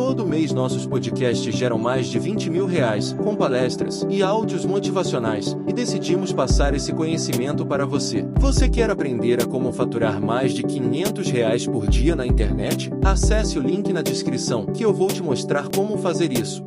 [0.00, 5.54] Todo mês nossos podcasts geram mais de 20 mil reais, com palestras e áudios motivacionais,
[5.68, 8.26] e decidimos passar esse conhecimento para você.
[8.38, 12.90] Você quer aprender a como faturar mais de 500 reais por dia na internet?
[13.04, 16.64] Acesse o link na descrição que eu vou te mostrar como fazer isso.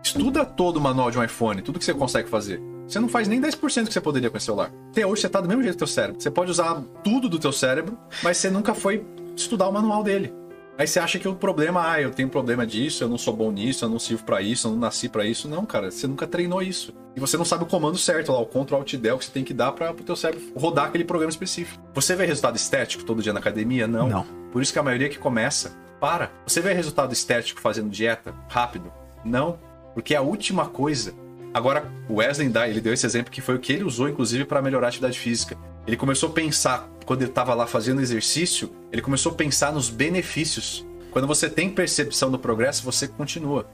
[0.00, 2.62] Estuda todo o manual de um iPhone, tudo que você consegue fazer.
[2.86, 4.70] Você não faz nem 10% que você poderia com esse celular.
[4.90, 6.22] Até hoje você tá do mesmo jeito que teu cérebro.
[6.22, 10.32] Você pode usar tudo do teu cérebro, mas você nunca foi estudar o manual dele.
[10.78, 13.50] Aí você acha que o problema, ah, eu tenho problema disso, eu não sou bom
[13.50, 15.48] nisso, eu não sirvo para isso, eu não nasci para isso.
[15.48, 16.92] Não, cara, você nunca treinou isso.
[17.14, 19.42] E você não sabe o comando certo lá, o Ctrl Alt Del que você tem
[19.42, 21.82] que dar para o teu cérebro rodar aquele programa específico.
[21.94, 23.86] Você vê resultado estético todo dia na academia?
[23.86, 24.06] Não.
[24.06, 24.26] Não.
[24.52, 26.30] Por isso que a maioria que começa, para.
[26.46, 28.92] Você vê resultado estético fazendo dieta rápido?
[29.24, 29.58] Não.
[29.94, 31.14] Porque é a última coisa.
[31.56, 34.44] Agora, o Wesley Dye, ele deu esse exemplo que foi o que ele usou, inclusive,
[34.44, 35.56] para melhorar a atividade física.
[35.86, 39.88] Ele começou a pensar, quando ele estava lá fazendo exercício, ele começou a pensar nos
[39.88, 40.84] benefícios.
[41.10, 43.66] Quando você tem percepção do progresso, você continua.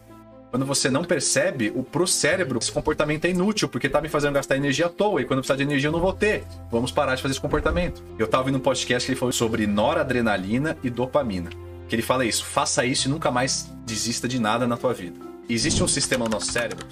[0.52, 4.34] Quando você não percebe, o pro cérebro, esse comportamento é inútil, porque tá me fazendo
[4.34, 6.44] gastar energia à toa, e quando precisar de energia eu não vou ter.
[6.70, 8.00] Vamos parar de fazer esse comportamento.
[8.16, 11.50] Eu tava ouvindo um podcast que ele falou sobre noradrenalina e dopamina.
[11.88, 15.18] Que ele fala isso, faça isso e nunca mais desista de nada na tua vida.
[15.48, 16.86] Existe um sistema no nosso cérebro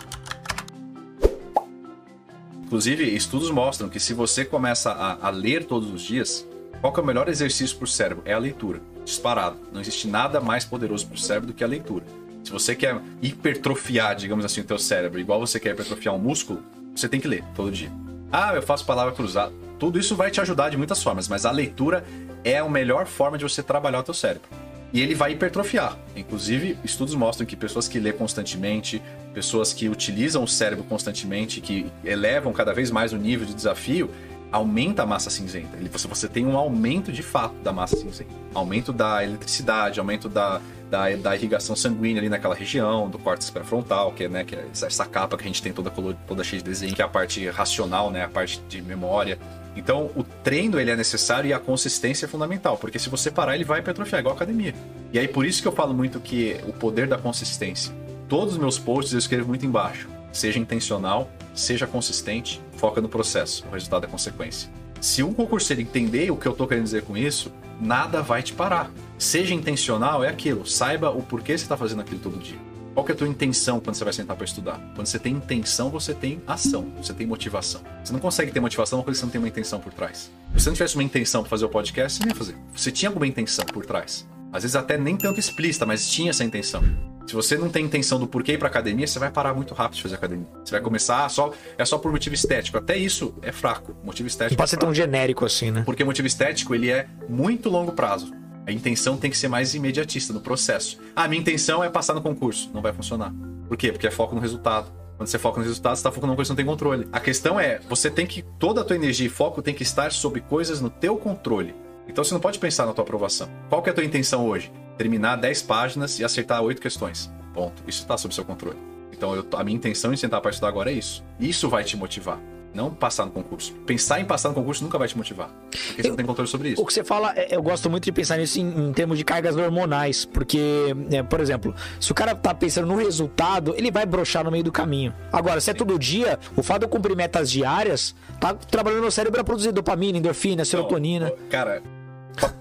[2.70, 6.46] Inclusive, estudos mostram que se você começa a, a ler todos os dias,
[6.80, 8.22] qual é o melhor exercício para o cérebro?
[8.24, 8.80] É a leitura.
[9.04, 9.56] Disparado.
[9.72, 12.04] Não existe nada mais poderoso para o cérebro do que a leitura.
[12.44, 16.62] Se você quer hipertrofiar, digamos assim, o teu cérebro, igual você quer hipertrofiar um músculo,
[16.94, 17.90] você tem que ler todo dia.
[18.30, 19.52] Ah, eu faço palavra cruzada.
[19.76, 22.04] Tudo isso vai te ajudar de muitas formas, mas a leitura
[22.44, 24.48] é a melhor forma de você trabalhar o teu cérebro
[24.92, 25.96] e ele vai hipertrofiar.
[26.16, 29.00] Inclusive, estudos mostram que pessoas que lê constantemente,
[29.32, 34.10] pessoas que utilizam o cérebro constantemente, que elevam cada vez mais o nível de desafio,
[34.50, 35.76] aumenta a massa cinzenta.
[35.92, 38.30] Você, você tem um aumento de fato da massa cinzenta.
[38.52, 44.10] Aumento da eletricidade, aumento da, da, da irrigação sanguínea ali naquela região, do córtex pré-frontal,
[44.10, 45.90] que é, né, que é essa capa que a gente tem toda,
[46.26, 49.38] toda cheia de desenho, que é a parte racional, né, a parte de memória.
[49.76, 53.54] Então, o treino ele é necessário e a consistência é fundamental, porque se você parar,
[53.54, 54.74] ele vai hipertrofiar, igual a academia.
[55.12, 57.94] E aí, por isso que eu falo muito que o poder da consistência.
[58.28, 60.08] Todos os meus posts eu escrevo muito embaixo.
[60.32, 64.70] Seja intencional, seja consistente, foca no processo, o resultado é consequência.
[65.00, 67.50] Se um concurseiro entender o que eu estou querendo dizer com isso,
[67.80, 68.90] nada vai te parar.
[69.18, 70.66] Seja intencional, é aquilo.
[70.66, 72.69] Saiba o porquê você está fazendo aquilo todo dia.
[72.94, 74.80] Qual que é a tua intenção quando você vai sentar para estudar?
[74.94, 77.80] Quando você tem intenção, você tem ação, você tem motivação.
[78.04, 80.30] Você não consegue ter motivação quando você não tem uma intenção por trás.
[80.52, 82.56] Se você não tivesse uma intenção para fazer o podcast, você não ia fazer.
[82.74, 84.26] Você tinha alguma intenção por trás.
[84.52, 86.82] Às vezes até nem tanto explícita, mas tinha essa intenção.
[87.26, 89.96] Se você não tem intenção do porquê ir pra academia, você vai parar muito rápido
[89.98, 90.48] de fazer academia.
[90.64, 91.52] Você vai começar só.
[91.78, 92.76] É só por motivo estético.
[92.76, 93.94] Até isso é fraco.
[94.02, 94.54] Motivo estético.
[94.54, 95.84] Não pode é ser tão genérico assim, né?
[95.86, 98.32] Porque motivo estético, ele é muito longo prazo.
[98.66, 100.98] A intenção tem que ser mais imediatista no processo.
[101.14, 102.70] Ah, minha intenção é passar no concurso.
[102.72, 103.32] Não vai funcionar.
[103.68, 103.90] Por quê?
[103.92, 104.90] Porque é foco no resultado.
[105.16, 107.08] Quando você foca no resultado, você está focando numa coisa que não tem controle.
[107.12, 108.42] A questão é, você tem que.
[108.58, 111.74] Toda a tua energia e foco tem que estar sobre coisas no teu controle.
[112.08, 113.48] Então você não pode pensar na tua aprovação.
[113.68, 114.72] Qual que é a tua intenção hoje?
[114.96, 117.30] Terminar 10 páginas e acertar 8 questões.
[117.52, 117.82] Ponto.
[117.86, 118.78] Isso está sob seu controle.
[119.12, 121.22] Então eu, a minha intenção em sentar para estudar agora é isso.
[121.38, 122.40] Isso vai te motivar.
[122.72, 123.72] Não passar no concurso.
[123.84, 125.50] Pensar em passar no concurso nunca vai te motivar.
[125.70, 126.82] Porque você não tem controle sobre isso.
[126.82, 129.24] O que você fala, é, eu gosto muito de pensar nisso em, em termos de
[129.24, 130.24] cargas hormonais.
[130.24, 134.50] Porque, é, por exemplo, se o cara tá pensando no resultado, ele vai brochar no
[134.50, 135.12] meio do caminho.
[135.32, 139.10] Agora, se é todo dia, o fato de eu cumprir metas diárias, tá trabalhando no
[139.10, 141.30] cérebro a produzir dopamina, endorfina, serotonina.
[141.30, 141.82] Não, cara,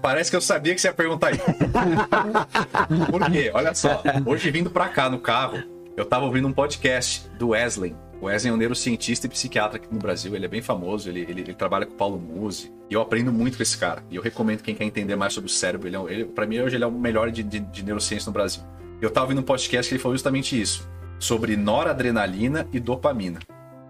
[0.02, 1.44] Parece que eu sabia que você ia perguntar isso.
[3.10, 3.50] Por quê?
[3.54, 4.02] Olha só.
[4.26, 5.62] Hoje vindo pra cá no carro,
[5.96, 7.94] eu tava ouvindo um podcast do Wesley.
[8.20, 11.20] O Wesley é um neurocientista e psiquiatra aqui no Brasil, ele é bem famoso, ele,
[11.20, 12.70] ele, ele trabalha com o Paulo Musi.
[12.90, 14.04] E eu aprendo muito com esse cara.
[14.10, 15.88] E eu recomendo quem quer entender mais sobre o cérebro.
[15.88, 18.32] Ele, é, ele para mim, hoje ele é o melhor de, de, de neurociência no
[18.32, 18.62] Brasil.
[19.00, 20.86] Eu tava ouvindo um podcast que ele falou justamente isso.
[21.18, 23.38] Sobre noradrenalina e dopamina.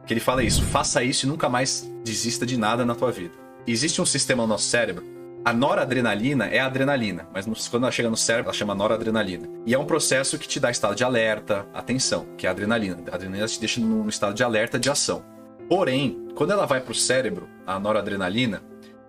[0.06, 3.34] Que ele fala isso, faça isso e nunca mais desista de nada na tua vida.
[3.66, 8.10] Existe um sistema no nosso cérebro a noradrenalina é a adrenalina, mas quando ela chega
[8.10, 9.48] no cérebro, ela chama noradrenalina.
[9.64, 12.98] E é um processo que te dá estado de alerta, atenção, que é a adrenalina.
[13.10, 15.24] A adrenalina te deixa no estado de alerta de ação.
[15.66, 18.62] Porém, quando ela vai para o cérebro, a noradrenalina,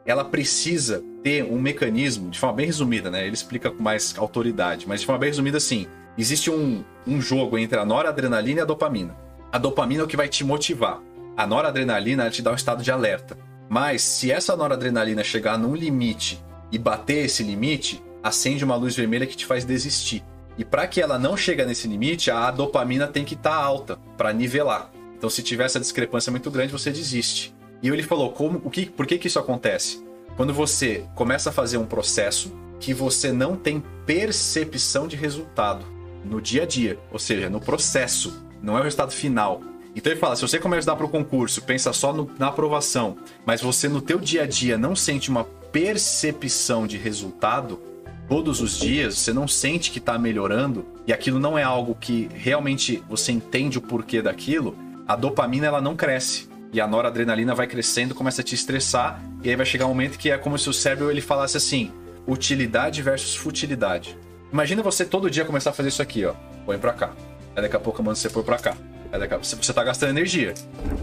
[0.05, 3.25] ela precisa ter um mecanismo, de forma bem resumida, né?
[3.25, 5.85] Ele explica com mais autoridade, mas de forma bem resumida, assim:
[6.17, 9.17] existe um, um jogo entre a noradrenalina e a dopamina.
[9.51, 11.01] A dopamina é o que vai te motivar.
[11.35, 13.37] A noradrenalina te dá um estado de alerta.
[13.69, 19.27] Mas se essa noradrenalina chegar num limite e bater esse limite, acende uma luz vermelha
[19.27, 20.23] que te faz desistir.
[20.57, 23.97] E para que ela não chegue nesse limite, a dopamina tem que estar tá alta
[24.17, 24.91] para nivelar.
[25.17, 27.53] Então, se tiver essa discrepância muito grande, você desiste.
[27.81, 30.03] E ele falou como, o que, por que, que isso acontece?
[30.35, 35.85] Quando você começa a fazer um processo que você não tem percepção de resultado.
[36.23, 39.59] no dia a dia, ou seja, no processo, não é o resultado final.
[39.95, 42.47] Então ele fala, se você começa a estudar para o concurso, pensa só no, na
[42.47, 47.79] aprovação, mas você no teu dia a dia não sente uma percepção de resultado,
[48.27, 52.29] todos os dias, você não sente que está melhorando, e aquilo não é algo que
[52.33, 56.49] realmente você entende o porquê daquilo, a dopamina ela não cresce.
[56.73, 60.17] E a noradrenalina vai crescendo, começa a te estressar, e aí vai chegar um momento
[60.17, 61.91] que é como se o cérebro ele falasse assim:
[62.25, 64.17] utilidade versus futilidade.
[64.53, 66.33] Imagina você todo dia começar a fazer isso aqui, ó.
[66.65, 67.11] Põe pra cá.
[67.53, 68.77] Aí daqui a pouco manda você pôr pra cá.
[69.11, 70.53] Aí daqui a pouco você tá gastando energia.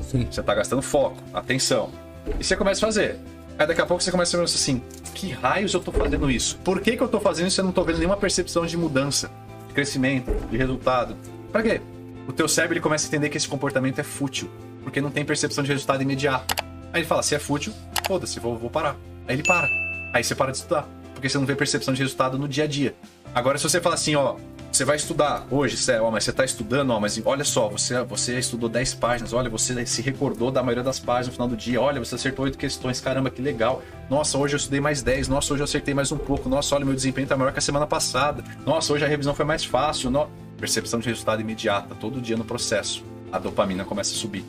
[0.02, 0.26] Sim.
[0.30, 1.90] Você tá gastando foco, atenção.
[2.38, 3.18] E você começa a fazer.
[3.58, 4.82] Aí daqui a pouco você começa a pensar assim:
[5.14, 6.56] que raios eu tô fazendo isso?
[6.58, 8.76] Por que, que eu tô fazendo isso e eu não tô vendo nenhuma percepção de
[8.76, 9.30] mudança,
[9.66, 11.16] de crescimento, de resultado?
[11.52, 11.80] Pra quê?
[12.26, 14.50] O teu cérebro ele começa a entender que esse comportamento é fútil,
[14.82, 16.54] porque não tem percepção de resultado imediato.
[16.92, 17.72] Aí ele fala: se é fútil,
[18.06, 18.96] foda-se, vou, vou parar.
[19.26, 19.68] Aí ele para.
[20.14, 22.66] Aí você para de estudar, porque você não vê percepção de resultado no dia a
[22.66, 22.94] dia.
[23.34, 24.36] Agora, se você fala assim, ó,
[24.78, 28.00] você vai estudar hoje, Cé, ó, mas você tá estudando, ó, mas olha só, você,
[28.04, 31.56] você estudou 10 páginas, olha, você se recordou da maioria das páginas no final do
[31.56, 33.82] dia, olha, você acertou 8 questões, caramba, que legal.
[34.08, 36.84] Nossa, hoje eu estudei mais 10, nossa, hoje eu acertei mais um pouco, nossa, olha,
[36.84, 40.12] meu desempenho tá maior que a semana passada, nossa, hoje a revisão foi mais fácil,
[40.12, 40.28] no...
[40.56, 43.04] percepção de resultado imediata, todo dia no processo.
[43.32, 44.44] A dopamina começa a subir.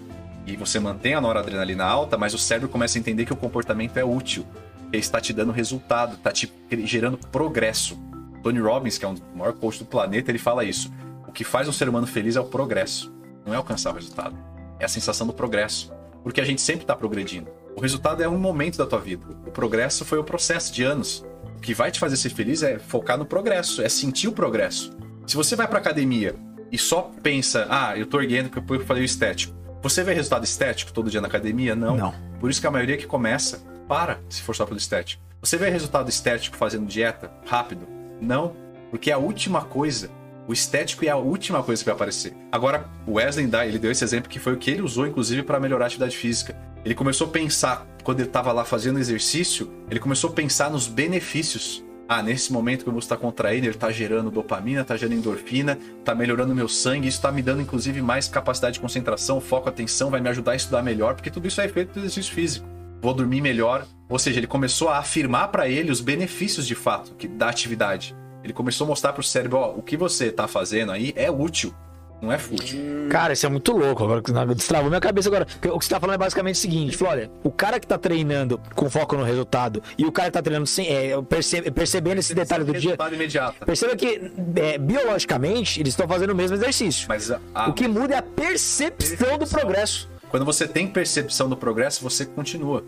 [0.46, 3.98] E você mantém a noradrenalina alta, mas o cérebro começa a entender que o comportamento
[3.98, 4.46] é útil,
[4.92, 6.54] que está te dando resultado, está te
[6.86, 7.98] gerando progresso.
[8.42, 10.92] Tony Robbins, que é um dos maiores coach do planeta, ele fala isso.
[11.28, 13.14] O que faz um ser humano feliz é o progresso,
[13.46, 14.36] não é alcançar o resultado.
[14.80, 15.92] É a sensação do progresso.
[16.24, 17.50] Porque a gente sempre está progredindo.
[17.76, 19.26] O resultado é um momento da tua vida.
[19.46, 21.26] O progresso foi o processo de anos.
[21.58, 24.92] O que vai te fazer ser feliz é focar no progresso, é sentir o progresso.
[25.28, 26.36] Se você vai pra academia
[26.72, 29.54] e só pensa, ah, eu tô erguendo porque eu falei o estético.
[29.82, 31.76] Você vê resultado estético todo dia na academia?
[31.76, 31.96] Não.
[31.96, 32.14] Não.
[32.40, 35.22] Por isso que a maioria que começa, para se for só pelo estético.
[35.42, 37.88] Você vê resultado estético fazendo dieta rápido?
[38.22, 38.56] Não,
[38.90, 40.10] porque é a última coisa.
[40.48, 42.36] O estético é a última coisa que vai aparecer.
[42.52, 45.44] Agora, o Wesley Dye, ele deu esse exemplo que foi o que ele usou, inclusive,
[45.44, 46.58] para melhorar a atividade física.
[46.84, 50.88] Ele começou a pensar, quando ele estava lá fazendo exercício, ele começou a pensar nos
[50.88, 51.84] benefícios.
[52.08, 55.78] Ah, nesse momento que eu vou estar contraindo, ele está gerando dopamina, está gerando endorfina,
[56.00, 60.10] está melhorando meu sangue, isso está me dando, inclusive, mais capacidade de concentração, foco, atenção,
[60.10, 62.68] vai me ajudar a estudar melhor, porque tudo isso é efeito do exercício físico.
[63.02, 67.16] Vou dormir melhor, ou seja, ele começou a afirmar para ele os benefícios de fato
[67.16, 68.16] que, da atividade.
[68.44, 71.74] Ele começou a mostrar pro cérebro, ó, o que você tá fazendo aí é útil,
[72.22, 72.80] não é fútil.
[73.10, 74.04] Cara, isso é muito louco.
[74.04, 75.46] Agora destravou minha cabeça agora.
[75.46, 78.60] O que você tá falando é basicamente o seguinte: olha, o cara que tá treinando
[78.76, 82.34] com foco no resultado e o cara que tá treinando sem, é, percebe, percebendo esse
[82.34, 82.98] detalhe do dia.
[83.12, 83.66] Imediato.
[83.66, 87.08] Perceba que é, biologicamente eles estão fazendo o mesmo exercício.
[87.08, 87.70] Mas a, a...
[87.70, 90.10] o que muda é a percepção, percepção do progresso.
[90.30, 92.84] Quando você tem percepção do progresso, você continua.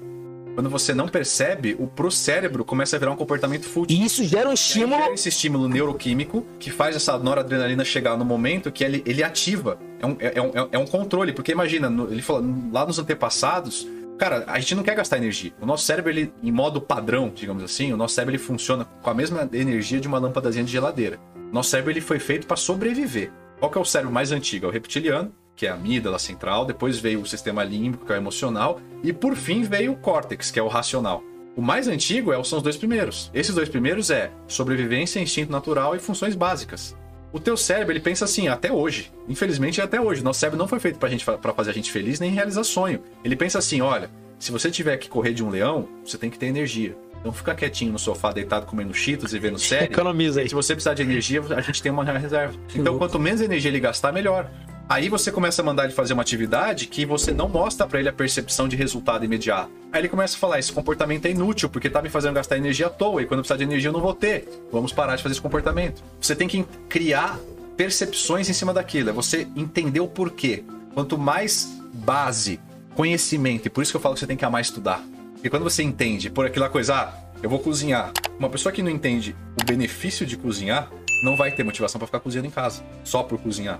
[0.54, 3.98] Quando você não percebe, o pro cérebro começa a virar um comportamento fútil.
[3.98, 5.02] E isso gera um estímulo.
[5.02, 9.80] Gera esse estímulo neuroquímico que faz essa noradrenalina chegar no momento que ele, ele ativa.
[10.00, 11.34] É um, é, um, é um controle.
[11.34, 13.88] Porque imagina, no, ele falou, lá nos antepassados,
[14.20, 15.54] cara, a gente não quer gastar energia.
[15.60, 19.10] O nosso cérebro, ele, em modo padrão, digamos assim, o nosso cérebro ele funciona com
[19.10, 21.18] a mesma energia de uma lâmpadazinha de geladeira.
[21.52, 23.32] Nosso cérebro ele foi feito para sobreviver.
[23.58, 24.66] Qual que é o cérebro mais antigo?
[24.66, 28.16] É o reptiliano que é a amígdala central, depois veio o sistema límbico, que é
[28.16, 31.24] o emocional, e por fim veio o córtex, que é o racional.
[31.56, 33.30] O mais antigo é, são os dois primeiros.
[33.34, 36.96] Esses dois primeiros é sobrevivência, instinto natural e funções básicas.
[37.34, 39.12] O teu cérebro, ele pensa assim, até hoje.
[39.28, 40.24] Infelizmente, é até hoje.
[40.24, 43.02] Nosso cérebro não foi feito pra, gente, pra fazer a gente feliz nem realizar sonho.
[43.24, 46.38] Ele pensa assim, olha, se você tiver que correr de um leão, você tem que
[46.38, 46.96] ter energia.
[47.20, 49.86] Então fica quietinho no sofá, deitado, comendo cheetos e vendo série.
[49.86, 50.50] Economiza aí.
[50.50, 52.54] Se você precisar de energia, a gente tem uma reserva.
[52.76, 54.50] Então, quanto menos energia ele gastar, melhor.
[54.92, 58.10] Aí você começa a mandar ele fazer uma atividade que você não mostra para ele
[58.10, 59.72] a percepção de resultado imediato.
[59.90, 62.88] Aí ele começa a falar: esse comportamento é inútil porque tá me fazendo gastar energia
[62.88, 64.50] à toa e quando precisar de energia eu não vou ter.
[64.70, 66.04] Vamos parar de fazer esse comportamento.
[66.20, 67.40] Você tem que criar
[67.78, 70.66] percepções em cima daquilo, é você entender o porquê.
[70.94, 72.60] Quanto mais base,
[72.94, 75.02] conhecimento, e por isso que eu falo que você tem que amar estudar.
[75.36, 78.12] Porque quando você entende por aquela coisa, ah, eu vou cozinhar.
[78.38, 80.92] Uma pessoa que não entende o benefício de cozinhar
[81.24, 83.80] não vai ter motivação para ficar cozinhando em casa, só por cozinhar.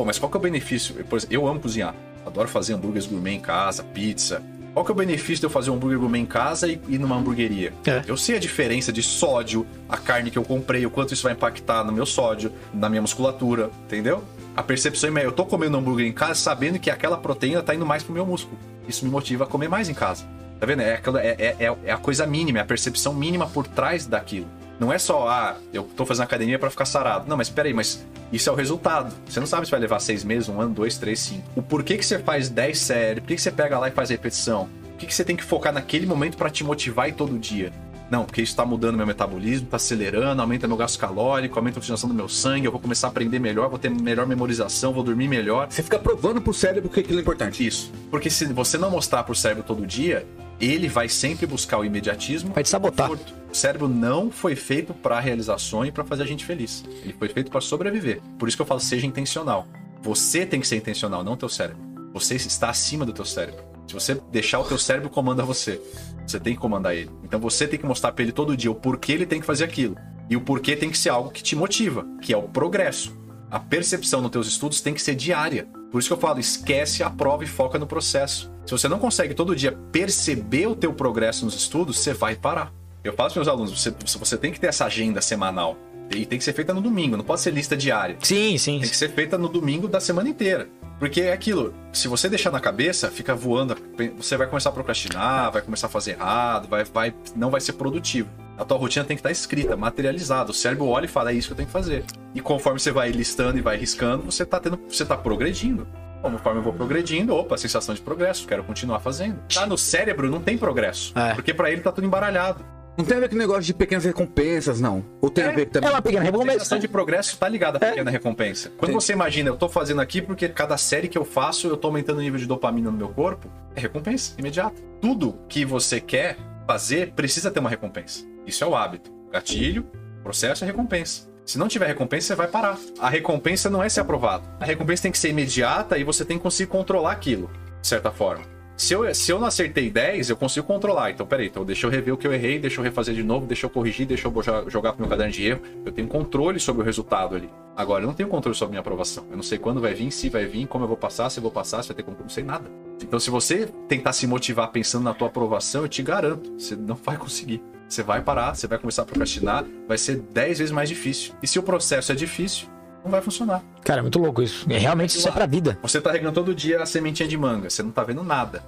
[0.00, 0.94] Pô, mas qual que é o benefício?
[1.04, 1.94] Por exemplo, eu amo cozinhar.
[2.24, 4.42] Adoro fazer hambúrgueres gourmet em casa, pizza.
[4.72, 6.98] Qual que é o benefício de eu fazer um hambúrguer gourmet em casa e ir
[6.98, 7.74] numa hamburgueria?
[7.86, 8.02] É.
[8.06, 11.34] Eu sei a diferença de sódio, a carne que eu comprei, o quanto isso vai
[11.34, 14.24] impactar no meu sódio, na minha musculatura, entendeu?
[14.56, 17.84] A percepção é, eu tô comendo hambúrguer em casa sabendo que aquela proteína tá indo
[17.84, 18.58] mais pro meu músculo.
[18.88, 20.24] Isso me motiva a comer mais em casa.
[20.58, 20.80] Tá vendo?
[20.80, 24.48] É, aquela, é, é, é a coisa mínima, é a percepção mínima por trás daquilo.
[24.80, 27.28] Não é só, ah, eu tô fazendo academia para ficar sarado.
[27.28, 29.14] Não, mas peraí, mas isso é o resultado.
[29.28, 31.42] Você não sabe se vai levar seis meses, um ano, dois, três, cinco.
[31.54, 34.08] O porquê que você faz 10 séries, por que, que você pega lá e faz
[34.08, 34.70] repetição?
[34.94, 37.70] O que, que você tem que focar naquele momento para te motivar e todo dia?
[38.10, 41.80] Não, porque isso tá mudando meu metabolismo, tá acelerando, aumenta meu gasto calórico, aumenta a
[41.80, 45.04] oxigenação do meu sangue, eu vou começar a aprender melhor, vou ter melhor memorização, vou
[45.04, 45.68] dormir melhor.
[45.70, 47.64] Você fica provando pro cérebro que aquilo é importante.
[47.64, 47.92] Isso.
[48.10, 50.26] Porque se você não mostrar pro cérebro todo dia,
[50.58, 52.52] ele vai sempre buscar o imediatismo.
[52.52, 53.08] Vai te sabotar.
[53.08, 53.39] conforto.
[53.50, 56.84] O cérebro não foi feito para realizar sonho e para fazer a gente feliz.
[57.02, 58.20] Ele foi feito para sobreviver.
[58.38, 59.66] Por isso que eu falo, seja intencional.
[60.02, 61.82] Você tem que ser intencional, não teu cérebro.
[62.14, 63.62] Você está acima do teu cérebro.
[63.88, 65.80] Se você deixar o teu cérebro comanda você,
[66.24, 67.10] você tem que comandar ele.
[67.24, 69.64] Então você tem que mostrar para ele todo dia o porquê ele tem que fazer
[69.64, 69.96] aquilo.
[70.28, 73.18] E o porquê tem que ser algo que te motiva, que é o progresso.
[73.50, 75.66] A percepção nos teus estudos tem que ser diária.
[75.90, 78.48] Por isso que eu falo, esquece a prova e foca no processo.
[78.64, 82.72] Se você não consegue todo dia perceber o teu progresso nos estudos, você vai parar.
[83.02, 85.76] Eu falo para meus alunos, você, você tem que ter essa agenda semanal.
[86.10, 88.16] E tem que ser feita no domingo, não pode ser lista diária.
[88.20, 88.80] Sim, sim.
[88.80, 90.68] Tem que ser feita no domingo da semana inteira.
[90.98, 93.74] Porque é aquilo, se você deixar na cabeça, fica voando,
[94.18, 97.72] você vai começar a procrastinar, vai começar a fazer errado, vai, vai, não vai ser
[97.74, 98.28] produtivo.
[98.58, 100.50] A tua rotina tem que estar escrita, materializada.
[100.50, 102.04] O cérebro olha e fala, é isso que eu tenho que fazer.
[102.34, 105.88] E conforme você vai listando e vai riscando, você tá tendo, você tá progredindo.
[106.20, 109.38] Conforme eu vou progredindo, opa, sensação de progresso, quero continuar fazendo.
[109.54, 111.18] Tá no cérebro, não tem progresso.
[111.18, 111.32] É.
[111.32, 112.62] Porque pra ele tá tudo embaralhado.
[112.96, 115.04] Não tem a ver com o negócio de pequenas recompensas, não.
[115.20, 115.88] Ou tem a ver também.
[115.88, 116.52] É uma pequena A recompensa.
[116.58, 118.70] sensação de progresso tá ligada à pequena recompensa.
[118.76, 118.94] Quando Sim.
[118.94, 122.18] você imagina, eu tô fazendo aqui porque cada série que eu faço, eu tô aumentando
[122.18, 124.80] o nível de dopamina no meu corpo, é recompensa imediata.
[125.00, 128.24] Tudo que você quer fazer precisa ter uma recompensa.
[128.46, 129.10] Isso é o hábito.
[129.32, 129.86] Gatilho,
[130.22, 131.30] processo é recompensa.
[131.46, 132.78] Se não tiver recompensa, você vai parar.
[133.00, 134.46] A recompensa não é ser aprovado.
[134.60, 138.10] A recompensa tem que ser imediata e você tem que conseguir controlar aquilo, de certa
[138.12, 138.44] forma.
[138.80, 141.10] Se eu, se eu não acertei 10, eu consigo controlar.
[141.10, 143.44] Então, peraí, então deixa eu rever o que eu errei, deixa eu refazer de novo,
[143.44, 145.60] deixa eu corrigir, deixa eu jo- jogar pro meu caderno de erro.
[145.84, 147.50] Eu tenho controle sobre o resultado ali.
[147.76, 149.26] Agora, eu não tenho controle sobre a minha aprovação.
[149.30, 151.42] Eu não sei quando vai vir, se vai vir, como eu vou passar, se eu
[151.42, 152.16] vou passar, se vai ter como.
[152.18, 152.70] Não sei nada.
[153.02, 156.94] Então, se você tentar se motivar pensando na tua aprovação, eu te garanto, você não
[156.94, 157.62] vai conseguir.
[157.86, 161.34] Você vai parar, você vai começar a procrastinar, vai ser 10 vezes mais difícil.
[161.42, 162.66] E se o processo é difícil,
[163.04, 163.62] não vai funcionar.
[163.84, 164.66] Cara, é muito louco isso.
[164.70, 165.78] É, realmente isso é pra vida.
[165.82, 168.62] Você tá regando todo dia a sementinha de manga, você não tá vendo nada.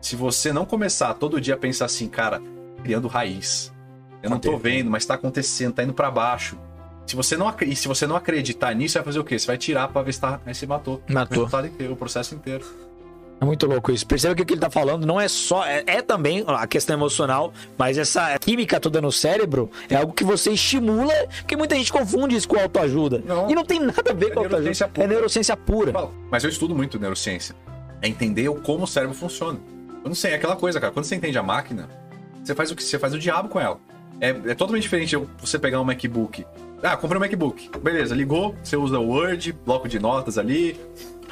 [0.00, 2.40] Se você não começar todo dia a pensar assim, cara,
[2.82, 3.72] criando raiz.
[4.22, 6.56] Eu não tô vendo, mas tá acontecendo, tá indo pra baixo.
[7.06, 9.38] Se você não, e se você não acreditar nisso, vai fazer o quê?
[9.38, 10.40] Você vai tirar pra ver se tá.
[10.46, 11.02] Aí você matou.
[11.08, 11.38] Matou.
[11.38, 12.64] O resultado inteiro, o processo inteiro.
[13.42, 14.06] É muito louco isso.
[14.06, 15.66] Perceba que o que ele tá falando não é só.
[15.66, 20.22] É, é também a questão emocional, mas essa química toda no cérebro é algo que
[20.22, 23.20] você estimula, porque muita gente confunde isso com autoajuda.
[23.26, 23.50] Não.
[23.50, 24.88] E não tem nada a ver É com autoajuda.
[24.88, 25.04] pura.
[25.04, 25.92] É neurociência pura.
[26.30, 27.56] Mas eu estudo muito neurociência.
[28.00, 29.58] É entender o- como o cérebro funciona.
[30.04, 30.92] Eu não sei, é aquela coisa, cara.
[30.92, 31.88] Quando você entende a máquina,
[32.44, 32.82] você faz o que?
[32.84, 33.80] Você faz o diabo com ela.
[34.20, 36.46] É, é totalmente diferente você pegar um MacBook.
[36.80, 37.70] Ah, comprei um MacBook.
[37.80, 40.76] Beleza, ligou, você usa o Word, bloco de notas ali,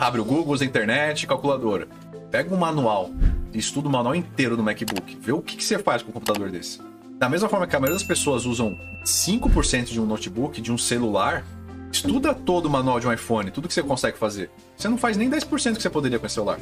[0.01, 1.87] abre o Google, usa a internet, calculadora.
[2.31, 3.11] Pega um manual
[3.59, 5.19] estuda o manual inteiro do MacBook.
[5.21, 6.81] Vê o que, que você faz com um computador desse.
[7.19, 10.79] Da mesma forma que a maioria das pessoas usam 5% de um notebook, de um
[10.79, 11.45] celular,
[11.93, 14.51] estuda todo o manual de um iPhone, tudo que você consegue fazer.
[14.77, 16.59] Você não faz nem 10% que você poderia com esse celular.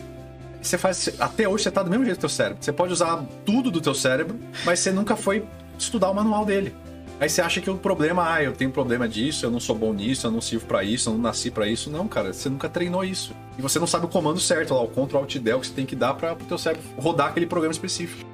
[0.60, 1.14] Você faz.
[1.20, 2.58] Até hoje você tá do mesmo jeito do teu cérebro.
[2.60, 5.44] Você pode usar tudo do teu cérebro, mas você nunca foi
[5.78, 6.74] estudar o manual dele.
[7.20, 9.92] Aí você acha que o problema, ah, eu tenho problema disso, eu não sou bom
[9.92, 11.90] nisso, eu não sirvo pra isso, eu não nasci pra isso.
[11.90, 13.34] Não, cara, você nunca treinou isso.
[13.58, 15.84] E você não sabe o comando certo lá, o Ctrl Alt Del que você tem
[15.84, 18.24] que dar para o teu cérebro rodar aquele programa específico.